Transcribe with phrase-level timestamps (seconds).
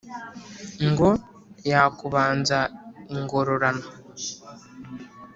[0.89, 1.09] ngo
[1.71, 2.59] yakubanza
[3.13, 3.87] ingororano.